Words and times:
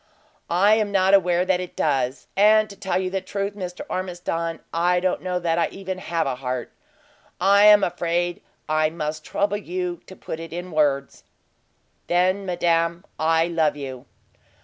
"I 0.49 0.73
am 0.77 0.91
not 0.91 1.13
aware 1.13 1.45
that 1.45 1.59
it 1.59 1.75
does! 1.75 2.25
And 2.35 2.67
to 2.71 2.75
tell 2.75 2.99
you 2.99 3.11
the 3.11 3.21
truth, 3.21 3.53
Mr. 3.53 3.81
Ormiston, 3.87 4.59
I 4.73 4.99
don't 4.99 5.21
know 5.21 5.37
that 5.37 5.59
I 5.59 5.67
even 5.67 5.99
have 5.99 6.25
a 6.25 6.33
heart! 6.33 6.71
I 7.39 7.67
am 7.67 7.83
afraid 7.83 8.41
I 8.67 8.89
must 8.89 9.23
trouble 9.23 9.57
you 9.57 10.01
to 10.07 10.15
put 10.15 10.39
it 10.39 10.51
in 10.53 10.71
words." 10.71 11.23
"Then, 12.07 12.47
madame, 12.47 13.05
I 13.19 13.45
love 13.45 13.77
you!" 13.77 14.07